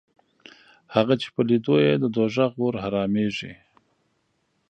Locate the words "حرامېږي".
2.83-3.53